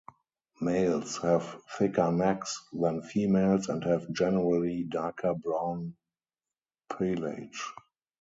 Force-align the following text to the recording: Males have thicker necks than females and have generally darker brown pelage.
Males 0.59 1.17
have 1.19 1.61
thicker 1.77 2.11
necks 2.11 2.65
than 2.73 3.03
females 3.03 3.69
and 3.69 3.83
have 3.83 4.11
generally 4.11 4.81
darker 4.89 5.35
brown 5.35 5.95
pelage. 6.89 7.63